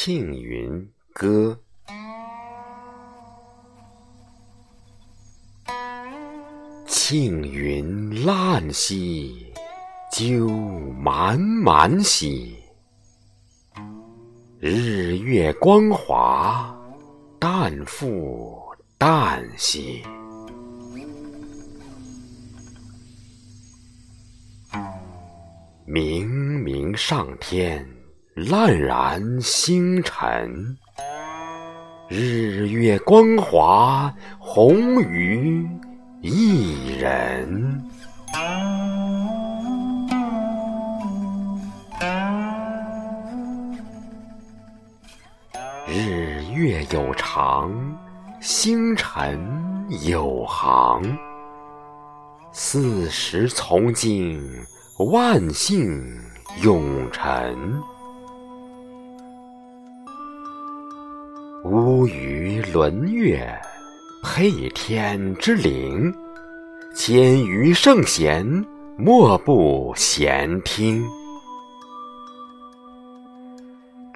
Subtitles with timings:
[0.00, 1.58] 庆云歌。
[6.86, 9.52] 庆云烂兮，
[10.12, 10.46] 鸠
[10.92, 12.56] 满满兮。
[14.60, 16.72] 日月光华，
[17.40, 18.56] 旦复
[19.00, 20.04] 旦兮。
[25.84, 26.30] 明
[26.60, 27.84] 明上天，
[28.46, 30.76] 烂然星辰。
[32.08, 35.68] 日月光华，红于
[36.20, 37.82] 一人。
[45.88, 47.72] 日月有长，
[48.40, 49.40] 星辰
[50.06, 51.02] 有行。
[52.52, 54.40] 四时从经。
[55.12, 56.20] 万姓
[56.60, 57.56] 永辰，
[61.70, 63.46] 乌鱼轮月，
[64.22, 66.10] 配天之灵。
[66.94, 68.64] 千余圣贤，
[68.96, 71.04] 莫不闲听。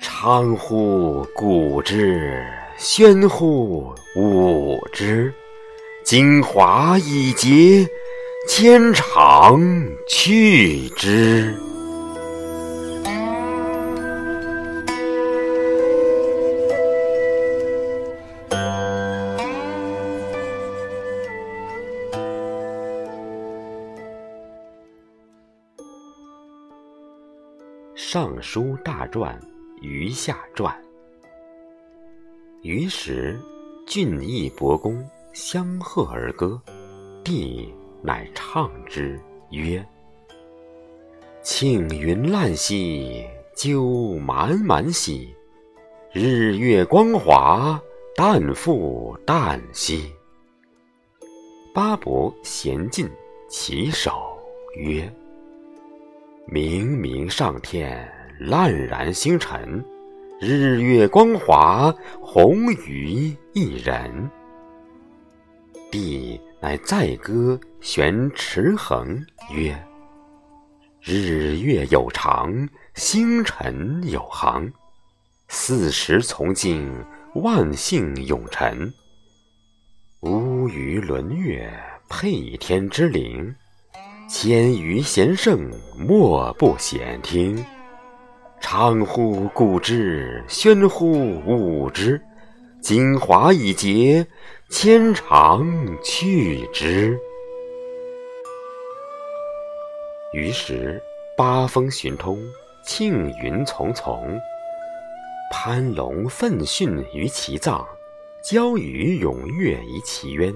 [0.00, 2.42] 昌乎古之，
[2.78, 5.30] 宣乎舞之，
[6.02, 7.86] 精华已竭。
[8.48, 9.60] 千长
[10.08, 11.54] 去之。
[28.04, 29.40] 《尚书大传》
[29.80, 30.76] 余下传。
[32.62, 33.40] 于时，
[33.86, 36.60] 俊逸伯公相和而歌，
[37.22, 37.72] 帝。
[38.02, 39.18] 乃唱之
[39.50, 39.86] 曰
[41.44, 45.32] ：“庆云烂兮，鸠满满兮。
[46.10, 47.80] 日月光华，
[48.16, 50.12] 旦复旦兮。”
[51.72, 53.08] 八伯咸进
[53.48, 54.36] 其首
[54.74, 55.08] 曰
[56.52, 58.06] ：“明明上天，
[58.38, 59.82] 烂然星辰。
[60.38, 61.90] 日月光华，
[62.20, 64.30] 红于一人。”
[65.90, 66.38] 帝。
[66.60, 69.20] 乃载歌旋持衡
[69.52, 69.76] 曰
[71.02, 74.72] ：“日月有常，星辰有行。
[75.48, 78.94] 四时从经，万姓永辰。
[80.20, 81.68] 乌鱼轮月，
[82.08, 83.52] 配天之灵。
[84.28, 87.64] 千余贤圣，莫不显听。
[88.60, 91.10] 昌乎古之，宣乎
[91.44, 92.20] 舞之。
[92.80, 94.26] 精华已竭。”
[94.72, 95.66] 千长
[96.02, 97.18] 去之。
[100.32, 100.98] 于是
[101.36, 102.42] 八风循通，
[102.82, 104.40] 庆云丛丛。
[105.52, 107.86] 攀龙奋迅于其藏，
[108.42, 110.54] 交羽踊跃于其渊，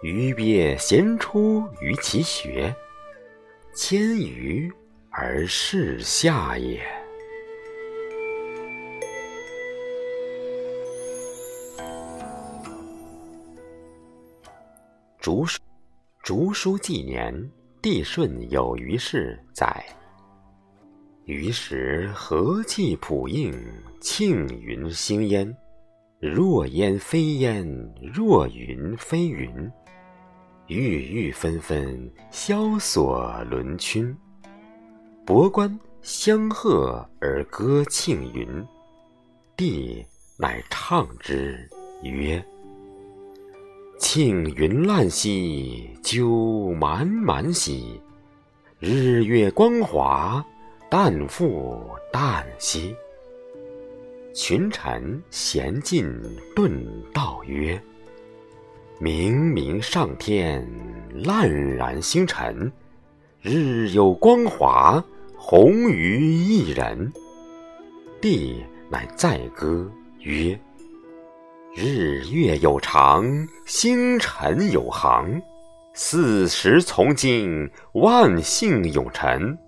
[0.00, 2.74] 鱼鳖咸出于其穴，
[3.74, 4.70] 千余
[5.08, 6.78] 而视下也。
[15.18, 15.58] 竹书，
[16.22, 17.50] 竹书纪年，
[17.80, 19.82] 帝舜有余氏载。
[21.24, 23.54] 于时和气普映，
[24.02, 25.56] 庆云兴焉。
[26.20, 27.66] 若烟非烟，
[28.12, 29.72] 若云非云。
[30.68, 34.14] 郁郁纷纷，萧索伦皴。
[35.26, 38.64] 伯官相和而歌庆云，
[39.56, 40.04] 帝
[40.38, 41.68] 乃唱之
[42.02, 42.42] 曰。
[43.98, 48.00] 庆云烂兮，鸠满满兮。
[48.78, 50.44] 日月光华，
[50.90, 52.94] 旦复旦兮。
[54.34, 56.10] 群臣咸进
[56.56, 56.72] 顿
[57.12, 57.80] 道曰
[59.02, 60.64] ：“明明上天，
[61.24, 62.70] 烂然星辰。
[63.40, 65.04] 日有光华，
[65.36, 67.12] 红于一人。”
[68.22, 69.90] 帝乃载歌
[70.20, 70.56] 曰。
[71.74, 73.26] 日月有常，
[73.66, 75.42] 星辰有行。
[75.94, 79.58] 四时从经，万姓永辰。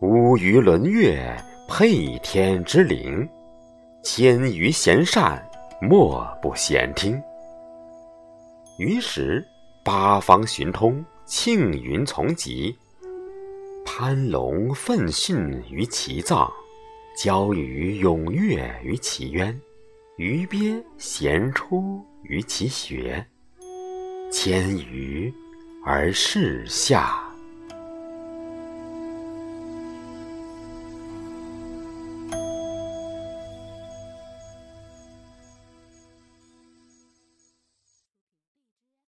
[0.00, 1.32] 乌鱼轮月，
[1.68, 3.24] 配天之灵。
[4.02, 5.40] 千余贤善，
[5.80, 7.22] 莫不闲听。
[8.76, 9.46] 于是
[9.84, 12.76] 八方寻通，庆云从集。
[13.84, 15.36] 攀龙奋迅
[15.70, 16.50] 于其脏，
[17.16, 19.58] 交鱼踊跃于其渊。
[20.16, 23.24] 鱼鳖咸出于其穴，
[24.32, 25.32] 千鱼
[25.84, 27.33] 而视下。